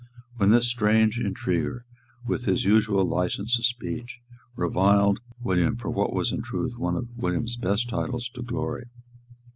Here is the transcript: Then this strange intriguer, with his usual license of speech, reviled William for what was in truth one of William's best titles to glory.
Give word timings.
Then 0.39 0.49
this 0.49 0.67
strange 0.67 1.19
intriguer, 1.19 1.85
with 2.25 2.45
his 2.45 2.65
usual 2.65 3.05
license 3.05 3.59
of 3.59 3.65
speech, 3.67 4.19
reviled 4.55 5.19
William 5.43 5.75
for 5.75 5.91
what 5.91 6.11
was 6.11 6.31
in 6.31 6.41
truth 6.41 6.75
one 6.75 6.95
of 6.95 7.15
William's 7.19 7.55
best 7.55 7.87
titles 7.89 8.27
to 8.29 8.41
glory. 8.41 8.85